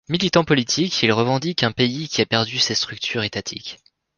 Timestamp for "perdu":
2.25-2.57